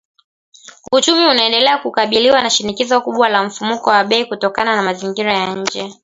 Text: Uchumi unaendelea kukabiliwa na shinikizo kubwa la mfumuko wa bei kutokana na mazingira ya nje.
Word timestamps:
Uchumi 0.91 1.25
unaendelea 1.25 1.77
kukabiliwa 1.77 2.41
na 2.41 2.49
shinikizo 2.49 3.01
kubwa 3.01 3.29
la 3.29 3.43
mfumuko 3.43 3.89
wa 3.89 4.03
bei 4.03 4.25
kutokana 4.25 4.75
na 4.75 4.81
mazingira 4.83 5.33
ya 5.37 5.55
nje. 5.55 5.93